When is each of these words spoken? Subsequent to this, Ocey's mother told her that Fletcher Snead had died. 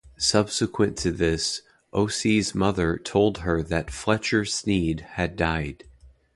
Subsequent 0.17 0.97
to 0.97 1.11
this, 1.11 1.61
Ocey's 1.93 2.55
mother 2.55 2.97
told 2.97 3.37
her 3.37 3.61
that 3.61 3.91
Fletcher 3.91 4.45
Snead 4.45 5.01
had 5.11 5.35
died. 5.35 5.83